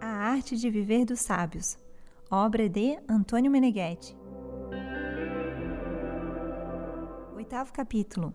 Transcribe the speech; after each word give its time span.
A 0.00 0.06
Arte 0.06 0.56
de 0.56 0.68
Viver 0.68 1.04
dos 1.04 1.20
Sábios, 1.20 1.78
obra 2.30 2.68
de 2.68 2.98
Antônio 3.08 3.50
Meneghetti. 3.50 4.16
Oitavo 7.36 7.72
capítulo 7.72 8.34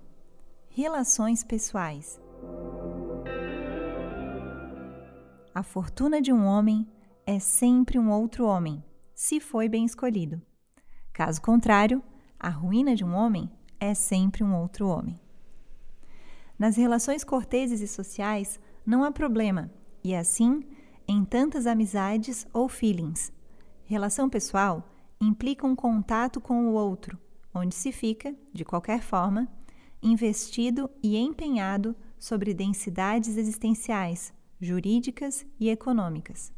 Relações 0.70 1.44
pessoais. 1.44 2.22
A 5.54 5.62
fortuna 5.62 6.22
de 6.22 6.32
um 6.32 6.46
homem 6.46 6.88
é 7.26 7.38
sempre 7.38 8.00
um 8.00 8.10
outro 8.10 8.46
homem, 8.46 8.82
se 9.14 9.42
foi 9.42 9.68
bem 9.68 9.84
escolhido. 9.84 10.42
Caso 11.12 11.42
contrário, 11.42 12.02
a 12.40 12.50
ruína 12.50 12.96
de 12.96 13.04
um 13.04 13.14
homem 13.14 13.52
é 13.78 13.94
sempre 13.94 14.44
um 14.44 14.56
outro 14.56 14.88
homem. 14.88 15.20
Nas 16.58 16.78
relações 16.78 17.24
corteses 17.24 17.82
e 17.82 17.88
sociais 17.88 18.60
não 18.86 19.04
há 19.04 19.12
problema, 19.12 19.72
e 20.04 20.16
assim 20.16 20.64
em 21.08 21.26
tantas 21.26 21.66
amizades 21.66 22.48
ou 22.54 22.70
feelings. 22.70 23.32
Relação 23.86 24.30
pessoal 24.30 24.88
implica 25.20 25.66
um 25.66 25.76
contato 25.76 26.40
com 26.40 26.68
o 26.68 26.74
outro, 26.74 27.18
onde 27.54 27.74
se 27.74 27.92
fica, 27.92 28.36
de 28.54 28.64
qualquer 28.64 29.02
forma, 29.02 29.48
investido 30.02 30.90
e 31.02 31.18
empenhado 31.18 31.96
sobre 32.18 32.54
densidades 32.54 33.38
existenciais, 33.38 34.34
jurídicas 34.60 35.46
e 35.60 35.70
econômicas. 35.70 36.54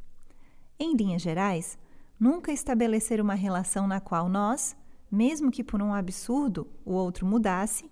Em 0.77 0.95
linhas 0.95 1.21
gerais, 1.21 1.77
nunca 2.19 2.51
estabelecer 2.51 3.21
uma 3.21 3.35
relação 3.35 3.87
na 3.87 3.99
qual 3.99 4.27
nós, 4.27 4.75
mesmo 5.09 5.51
que 5.51 5.63
por 5.63 5.81
um 5.81 5.93
absurdo 5.93 6.67
o 6.83 6.93
outro 6.93 7.25
mudasse, 7.25 7.89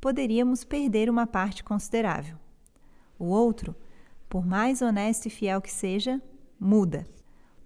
poderíamos 0.00 0.62
perder 0.62 1.10
uma 1.10 1.26
parte 1.26 1.64
considerável. 1.64 2.36
O 3.18 3.24
outro, 3.24 3.74
por 4.28 4.44
mais 4.44 4.82
honesto 4.82 5.26
e 5.26 5.30
fiel 5.30 5.60
que 5.60 5.72
seja, 5.72 6.20
muda. 6.58 7.06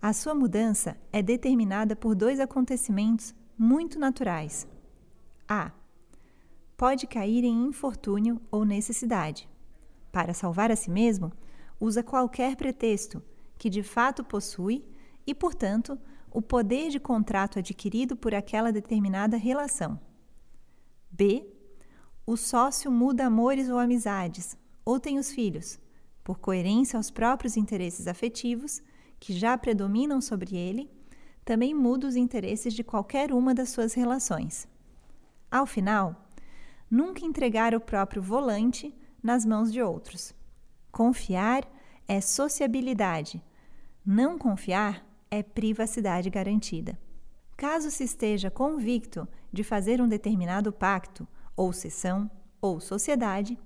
A 0.01 0.13
sua 0.13 0.35
mudança 0.35 0.97
é 1.13 1.23
determinada 1.23 1.95
por 1.95 2.15
dois 2.15 2.41
acontecimentos 2.41 3.35
muito 3.59 3.99
naturais. 3.99 4.67
A 5.49 5.73
pode 6.77 7.07
cair 7.07 7.45
em 7.45 7.67
infortúnio 7.67 8.41
ou 8.51 8.65
necessidade. 8.65 9.47
Para 10.11 10.33
salvar 10.33 10.71
a 10.71 10.77
si 10.77 10.91
mesmo, 10.91 11.31
usa 11.79 12.03
qualquer 12.03 12.57
pretexto 12.57 13.23
que 13.59 13.69
de 13.69 13.83
fato 13.83 14.25
possui 14.25 14.83
e, 15.27 15.35
portanto, 15.35 15.99
o 16.31 16.41
poder 16.41 16.89
de 16.89 16.99
contrato 16.99 17.59
adquirido 17.59 18.17
por 18.17 18.35
aquela 18.35 18.73
determinada 18.73 19.37
relação. 19.37 20.01
B. 21.11 21.47
O 22.25 22.37
sócio 22.37 22.91
muda 22.91 23.27
amores 23.27 23.69
ou 23.69 23.79
amizades, 23.79 24.57
ou 24.83 24.99
tem 24.99 25.19
os 25.19 25.31
filhos, 25.31 25.79
por 26.23 26.39
coerência 26.39 26.97
aos 26.97 27.11
próprios 27.11 27.57
interesses 27.57 28.07
afetivos, 28.07 28.83
que 29.19 29.33
já 29.33 29.57
predominam 29.57 30.21
sobre 30.21 30.57
ele, 30.57 30.91
também 31.45 31.75
muda 31.75 32.07
os 32.07 32.17
interesses 32.17 32.73
de 32.75 32.85
qualquer 32.85 33.33
uma 33.33 33.55
das 33.55 33.71
suas 33.71 33.95
relações. 33.95 34.69
Ao 35.51 35.67
final, 35.67 36.29
nunca 36.91 37.25
entregar 37.25 37.75
o 37.75 37.81
próprio 37.81 38.23
volante 38.23 38.95
nas 39.23 39.45
mãos 39.45 39.73
de 39.73 39.83
outros. 39.83 40.35
Confiar 40.93 41.69
é 42.07 42.21
sociabilidade. 42.21 43.43
Não 44.05 44.39
confiar 44.39 45.05
é 45.31 45.43
privacidade 45.43 46.31
garantida. 46.31 46.99
Caso 47.57 47.91
se 47.91 48.05
esteja 48.05 48.51
convicto 48.51 49.29
de 49.53 49.63
fazer 49.63 50.01
um 50.01 50.09
determinado 50.09 50.73
pacto, 50.73 51.27
ou 51.57 51.73
sessão, 51.73 52.31
ou 52.61 52.81
sociedade, 52.81 53.59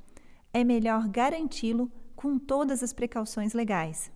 é 0.53 0.65
melhor 0.65 1.09
garanti-lo 1.09 1.91
com 2.25 2.39
todas 2.39 2.83
as 2.83 2.95
precauções 2.95 3.53
legais. 3.53 4.11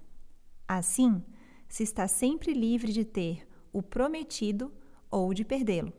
Assim, 0.66 1.22
se 1.68 1.82
está 1.82 2.08
sempre 2.08 2.54
livre 2.54 2.90
de 2.90 3.04
ter 3.04 3.46
o 3.70 3.82
prometido 3.82 4.72
ou 5.10 5.34
de 5.34 5.44
perdê-lo. 5.44 5.92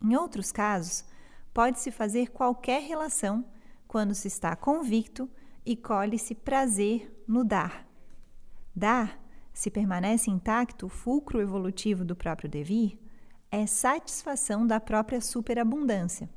Em 0.00 0.14
outros 0.14 0.52
casos, 0.52 1.04
pode-se 1.52 1.90
fazer 1.90 2.30
qualquer 2.30 2.80
relação 2.82 3.44
quando 3.88 4.14
se 4.14 4.28
está 4.28 4.54
convicto 4.54 5.28
e 5.64 5.74
colhe-se 5.74 6.32
prazer 6.32 7.12
no 7.26 7.42
dar. 7.42 7.88
Dar, 8.72 9.20
se 9.52 9.68
permanece 9.68 10.30
intacto 10.30 10.86
o 10.86 10.88
fulcro 10.88 11.40
evolutivo 11.40 12.04
do 12.04 12.14
próprio 12.14 12.48
devir, 12.48 13.00
é 13.50 13.66
satisfação 13.66 14.64
da 14.64 14.78
própria 14.78 15.20
superabundância, 15.20 16.30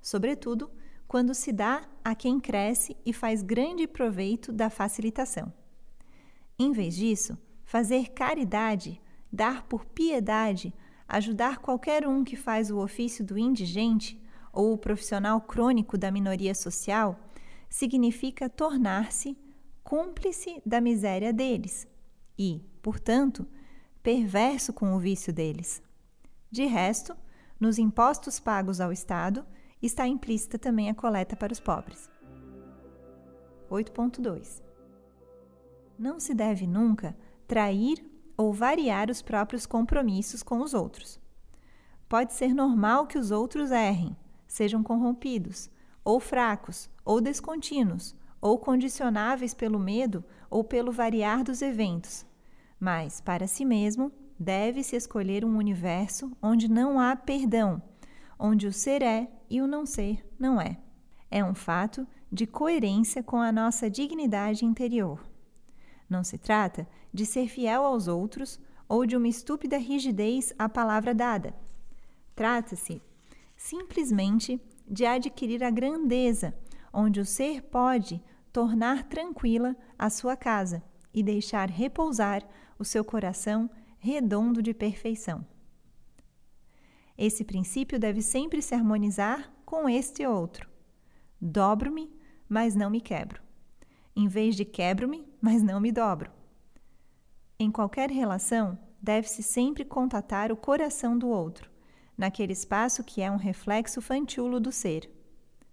sobretudo 0.00 0.68
quando 1.12 1.34
se 1.34 1.52
dá 1.52 1.82
a 2.02 2.14
quem 2.14 2.40
cresce 2.40 2.96
e 3.04 3.12
faz 3.12 3.42
grande 3.42 3.86
proveito 3.86 4.50
da 4.50 4.70
facilitação. 4.70 5.52
Em 6.58 6.72
vez 6.72 6.96
disso, 6.96 7.36
fazer 7.66 8.12
caridade, 8.12 8.98
dar 9.30 9.64
por 9.64 9.84
piedade, 9.84 10.72
ajudar 11.06 11.58
qualquer 11.58 12.08
um 12.08 12.24
que 12.24 12.34
faz 12.34 12.70
o 12.70 12.78
ofício 12.78 13.22
do 13.22 13.36
indigente, 13.36 14.18
ou 14.54 14.72
o 14.72 14.78
profissional 14.78 15.38
crônico 15.42 15.98
da 15.98 16.10
minoria 16.10 16.54
social, 16.54 17.20
significa 17.68 18.48
tornar-se 18.48 19.36
cúmplice 19.84 20.62
da 20.64 20.80
miséria 20.80 21.30
deles 21.30 21.86
e, 22.38 22.62
portanto, 22.80 23.46
perverso 24.02 24.72
com 24.72 24.94
o 24.94 24.98
vício 24.98 25.30
deles. 25.30 25.82
De 26.50 26.64
resto, 26.64 27.14
nos 27.60 27.78
impostos 27.78 28.40
pagos 28.40 28.80
ao 28.80 28.90
Estado 28.90 29.44
está 29.86 30.06
implícita 30.06 30.58
também 30.58 30.88
a 30.88 30.94
coleta 30.94 31.36
para 31.36 31.52
os 31.52 31.60
pobres. 31.60 32.10
8.2 33.70 34.62
Não 35.98 36.20
se 36.20 36.34
deve 36.34 36.66
nunca 36.66 37.16
trair 37.46 38.04
ou 38.36 38.52
variar 38.52 39.10
os 39.10 39.22
próprios 39.22 39.66
compromissos 39.66 40.42
com 40.42 40.60
os 40.60 40.74
outros. 40.74 41.20
Pode 42.08 42.32
ser 42.32 42.54
normal 42.54 43.06
que 43.06 43.18
os 43.18 43.30
outros 43.30 43.70
errem, 43.70 44.16
sejam 44.46 44.82
corrompidos, 44.82 45.70
ou 46.04 46.20
fracos, 46.20 46.90
ou 47.04 47.20
descontínuos, 47.20 48.14
ou 48.40 48.58
condicionáveis 48.58 49.54
pelo 49.54 49.78
medo 49.78 50.24
ou 50.50 50.62
pelo 50.62 50.92
variar 50.92 51.42
dos 51.42 51.62
eventos. 51.62 52.26
Mas, 52.78 53.20
para 53.20 53.46
si 53.46 53.64
mesmo, 53.64 54.12
deve-se 54.38 54.96
escolher 54.96 55.44
um 55.44 55.56
universo 55.56 56.36
onde 56.42 56.68
não 56.68 56.98
há 56.98 57.14
perdão, 57.14 57.80
onde 58.44 58.66
o 58.66 58.72
ser 58.72 59.02
é 59.02 59.30
e 59.48 59.62
o 59.62 59.68
não 59.68 59.86
ser 59.86 60.28
não 60.36 60.60
é. 60.60 60.76
É 61.30 61.44
um 61.44 61.54
fato 61.54 62.04
de 62.30 62.44
coerência 62.44 63.22
com 63.22 63.36
a 63.36 63.52
nossa 63.52 63.88
dignidade 63.88 64.64
interior. 64.64 65.24
Não 66.10 66.24
se 66.24 66.36
trata 66.36 66.88
de 67.14 67.24
ser 67.24 67.46
fiel 67.46 67.84
aos 67.84 68.08
outros 68.08 68.58
ou 68.88 69.06
de 69.06 69.16
uma 69.16 69.28
estúpida 69.28 69.78
rigidez 69.78 70.52
à 70.58 70.68
palavra 70.68 71.14
dada. 71.14 71.54
Trata-se 72.34 73.00
simplesmente 73.56 74.60
de 74.88 75.06
adquirir 75.06 75.62
a 75.62 75.70
grandeza, 75.70 76.52
onde 76.92 77.20
o 77.20 77.24
ser 77.24 77.62
pode 77.62 78.20
tornar 78.52 79.04
tranquila 79.04 79.76
a 79.96 80.10
sua 80.10 80.36
casa 80.36 80.82
e 81.14 81.22
deixar 81.22 81.70
repousar 81.70 82.42
o 82.76 82.84
seu 82.84 83.04
coração 83.04 83.70
redondo 84.00 84.60
de 84.60 84.74
perfeição. 84.74 85.46
Esse 87.16 87.44
princípio 87.44 87.98
deve 87.98 88.22
sempre 88.22 88.62
se 88.62 88.74
harmonizar 88.74 89.52
com 89.64 89.88
este 89.88 90.26
outro. 90.26 90.68
Dobro-me, 91.40 92.10
mas 92.48 92.74
não 92.74 92.90
me 92.90 93.00
quebro. 93.00 93.42
Em 94.14 94.28
vez 94.28 94.54
de 94.54 94.64
quebro-me, 94.64 95.26
mas 95.40 95.62
não 95.62 95.80
me 95.80 95.90
dobro. 95.90 96.30
Em 97.58 97.70
qualquer 97.70 98.10
relação, 98.10 98.78
deve-se 99.00 99.42
sempre 99.42 99.84
contatar 99.84 100.52
o 100.52 100.56
coração 100.56 101.18
do 101.18 101.28
outro, 101.28 101.70
naquele 102.16 102.52
espaço 102.52 103.02
que 103.02 103.20
é 103.20 103.30
um 103.30 103.36
reflexo 103.36 104.00
fantiulo 104.00 104.60
do 104.60 104.70
ser. 104.70 105.10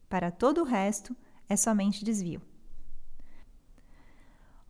Para 0.07 0.31
todo 0.31 0.61
o 0.61 0.65
resto, 0.65 1.15
é 1.47 1.55
somente 1.55 2.03
desvio. 2.03 2.41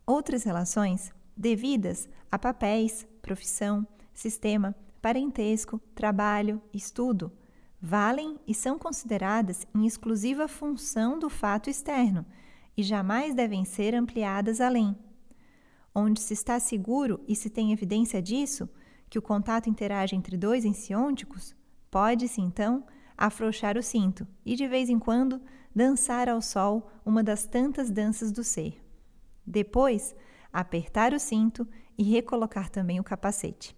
Outras 0.06 0.44
relações, 0.44 1.12
devidas 1.36 2.08
a 2.30 2.38
papéis, 2.38 3.06
profissão, 3.22 3.86
sistema, 4.12 4.74
parentesco, 5.00 5.80
trabalho, 5.94 6.60
estudo, 6.72 7.32
valem 7.80 8.38
e 8.46 8.54
são 8.54 8.78
consideradas 8.78 9.66
em 9.74 9.86
exclusiva 9.86 10.46
função 10.46 11.18
do 11.18 11.30
fato 11.30 11.70
externo 11.70 12.26
e 12.76 12.82
jamais 12.82 13.34
devem 13.34 13.64
ser 13.64 13.94
ampliadas 13.94 14.60
além. 14.60 14.96
Onde 15.94 16.20
se 16.20 16.34
está 16.34 16.60
seguro 16.60 17.20
e 17.26 17.34
se 17.34 17.50
tem 17.50 17.72
evidência 17.72 18.22
disso, 18.22 18.68
que 19.08 19.18
o 19.18 19.22
contato 19.22 19.68
interage 19.68 20.14
entre 20.14 20.36
dois 20.36 20.64
ensiônticos, 20.64 21.54
Pode-se, 21.90 22.40
então, 22.40 22.84
afrouxar 23.18 23.76
o 23.76 23.82
cinto 23.82 24.26
e, 24.46 24.54
de 24.54 24.68
vez 24.68 24.88
em 24.88 24.98
quando, 24.98 25.42
dançar 25.74 26.28
ao 26.28 26.40
sol 26.40 26.88
uma 27.04 27.22
das 27.22 27.44
tantas 27.44 27.90
danças 27.90 28.30
do 28.30 28.44
ser. 28.44 28.80
Depois, 29.44 30.14
apertar 30.52 31.12
o 31.12 31.18
cinto 31.18 31.66
e 31.98 32.04
recolocar 32.04 32.70
também 32.70 33.00
o 33.00 33.04
capacete. 33.04 33.76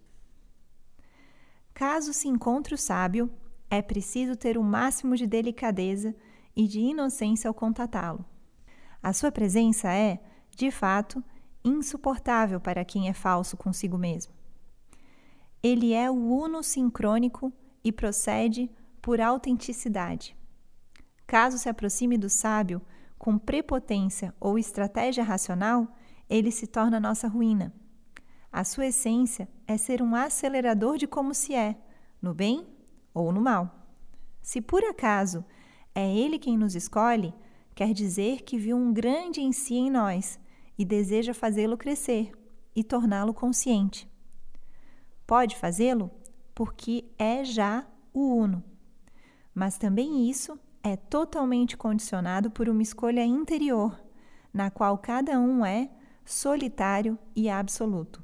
Caso 1.84 2.12
se 2.12 2.28
encontre 2.28 2.76
o 2.76 2.78
sábio, 2.78 3.28
é 3.68 3.82
preciso 3.82 4.36
ter 4.36 4.56
o 4.56 4.62
máximo 4.62 5.16
de 5.16 5.26
delicadeza 5.26 6.14
e 6.54 6.68
de 6.68 6.78
inocência 6.78 7.48
ao 7.48 7.54
contatá-lo. 7.54 8.24
A 9.02 9.12
sua 9.12 9.32
presença 9.32 9.92
é, 9.92 10.22
de 10.56 10.70
fato, 10.70 11.20
insuportável 11.64 12.60
para 12.60 12.84
quem 12.84 13.08
é 13.08 13.12
falso 13.12 13.56
consigo 13.56 13.98
mesmo. 13.98 14.32
Ele 15.60 15.92
é 15.92 16.08
o 16.08 16.14
uno 16.14 16.62
sincrônico 16.62 17.52
e 17.82 17.90
procede 17.90 18.70
por 19.00 19.20
autenticidade. 19.20 20.36
Caso 21.26 21.58
se 21.58 21.68
aproxime 21.68 22.16
do 22.16 22.30
sábio 22.30 22.80
com 23.18 23.36
prepotência 23.36 24.32
ou 24.38 24.56
estratégia 24.56 25.24
racional, 25.24 25.88
ele 26.30 26.52
se 26.52 26.68
torna 26.68 27.00
nossa 27.00 27.26
ruína. 27.26 27.74
A 28.52 28.64
sua 28.64 28.86
essência 28.86 29.48
é 29.66 29.78
ser 29.78 30.02
um 30.02 30.14
acelerador 30.14 30.98
de 30.98 31.06
como 31.06 31.34
se 31.34 31.54
é, 31.54 31.74
no 32.20 32.34
bem 32.34 32.66
ou 33.14 33.32
no 33.32 33.40
mal. 33.40 33.88
Se 34.42 34.60
por 34.60 34.84
acaso 34.84 35.42
é 35.94 36.14
ele 36.14 36.38
quem 36.38 36.58
nos 36.58 36.74
escolhe, 36.74 37.32
quer 37.74 37.94
dizer 37.94 38.42
que 38.42 38.58
viu 38.58 38.76
um 38.76 38.92
grande 38.92 39.40
em 39.40 39.52
si 39.52 39.76
em 39.76 39.90
nós 39.90 40.38
e 40.76 40.84
deseja 40.84 41.32
fazê-lo 41.32 41.78
crescer 41.78 42.30
e 42.76 42.84
torná-lo 42.84 43.32
consciente. 43.32 44.06
Pode 45.26 45.56
fazê-lo 45.56 46.10
porque 46.54 47.06
é 47.18 47.42
já 47.44 47.86
o 48.12 48.36
Uno. 48.36 48.62
Mas 49.54 49.78
também 49.78 50.28
isso 50.28 50.58
é 50.82 50.94
totalmente 50.94 51.74
condicionado 51.74 52.50
por 52.50 52.68
uma 52.68 52.82
escolha 52.82 53.24
interior, 53.24 53.98
na 54.52 54.70
qual 54.70 54.98
cada 54.98 55.38
um 55.38 55.64
é 55.64 55.90
solitário 56.22 57.18
e 57.34 57.48
absoluto. 57.48 58.22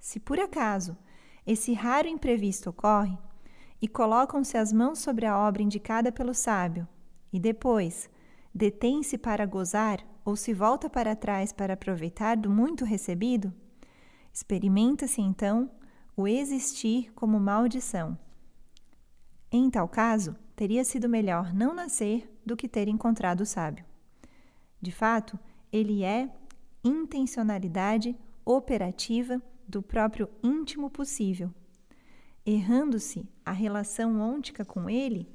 Se 0.00 0.18
por 0.18 0.40
acaso 0.40 0.96
esse 1.46 1.74
raro 1.74 2.08
imprevisto 2.08 2.70
ocorre 2.70 3.16
e 3.80 3.86
colocam-se 3.86 4.56
as 4.56 4.72
mãos 4.72 4.98
sobre 4.98 5.26
a 5.26 5.38
obra 5.38 5.62
indicada 5.62 6.10
pelo 6.10 6.34
sábio, 6.34 6.88
e 7.32 7.38
depois 7.38 8.10
detém-se 8.54 9.16
para 9.16 9.46
gozar 9.46 10.04
ou 10.24 10.36
se 10.36 10.52
volta 10.52 10.88
para 10.88 11.14
trás 11.14 11.52
para 11.52 11.74
aproveitar 11.74 12.36
do 12.36 12.50
muito 12.50 12.84
recebido, 12.84 13.52
experimenta-se 14.32 15.20
então 15.20 15.70
o 16.16 16.26
existir 16.26 17.12
como 17.14 17.38
maldição. 17.38 18.18
Em 19.52 19.70
tal 19.70 19.88
caso, 19.88 20.36
teria 20.54 20.84
sido 20.84 21.08
melhor 21.08 21.54
não 21.54 21.74
nascer 21.74 22.30
do 22.44 22.56
que 22.56 22.68
ter 22.68 22.88
encontrado 22.88 23.40
o 23.40 23.46
sábio. 23.46 23.84
De 24.80 24.92
fato, 24.92 25.38
ele 25.72 26.04
é 26.04 26.30
intencionalidade 26.84 28.16
operativa 28.44 29.42
do 29.70 29.80
próprio 29.80 30.28
íntimo 30.42 30.90
possível. 30.90 31.50
Errando-se 32.44 33.26
a 33.46 33.52
relação 33.52 34.20
ôntica 34.20 34.64
com 34.64 34.90
ele, 34.90 35.28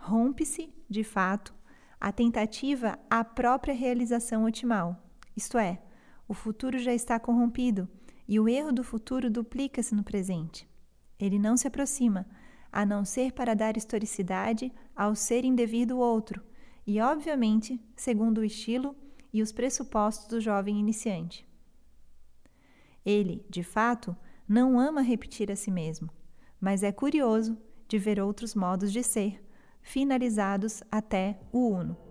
rompe-se, 0.00 0.72
de 0.88 1.02
fato, 1.02 1.54
a 2.00 2.12
tentativa 2.12 2.98
à 3.10 3.22
própria 3.22 3.74
realização 3.74 4.44
otimal. 4.44 4.96
Isto 5.36 5.58
é, 5.58 5.82
o 6.26 6.32
futuro 6.32 6.78
já 6.78 6.94
está 6.94 7.18
corrompido 7.18 7.88
e 8.26 8.38
o 8.38 8.48
erro 8.48 8.72
do 8.72 8.84
futuro 8.84 9.28
duplica-se 9.28 9.94
no 9.94 10.04
presente. 10.04 10.68
Ele 11.18 11.38
não 11.38 11.56
se 11.56 11.66
aproxima, 11.66 12.26
a 12.72 12.86
não 12.86 13.04
ser 13.04 13.32
para 13.32 13.54
dar 13.54 13.76
historicidade 13.76 14.72
ao 14.94 15.14
ser 15.14 15.44
indevido 15.44 15.98
outro, 15.98 16.40
e, 16.86 17.00
obviamente, 17.00 17.80
segundo 17.96 18.38
o 18.38 18.44
estilo 18.44 18.96
e 19.32 19.42
os 19.42 19.52
pressupostos 19.52 20.28
do 20.28 20.40
jovem 20.40 20.78
iniciante. 20.78 21.49
Ele, 23.10 23.44
de 23.50 23.64
fato, 23.64 24.16
não 24.48 24.78
ama 24.78 25.00
repetir 25.00 25.50
a 25.50 25.56
si 25.56 25.68
mesmo, 25.68 26.08
mas 26.60 26.84
é 26.84 26.92
curioso 26.92 27.58
de 27.88 27.98
ver 27.98 28.20
outros 28.20 28.54
modos 28.54 28.92
de 28.92 29.02
ser, 29.02 29.44
finalizados 29.82 30.80
até 30.92 31.40
o 31.52 31.70
uno. 31.70 32.09